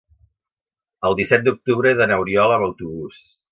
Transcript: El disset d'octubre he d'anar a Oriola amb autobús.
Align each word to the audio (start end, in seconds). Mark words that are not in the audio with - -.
El 1.09 1.17
disset 1.19 1.45
d'octubre 1.49 1.93
he 1.93 1.99
d'anar 2.01 2.19
a 2.19 2.25
Oriola 2.25 2.59
amb 2.59 2.71
autobús. 2.73 3.25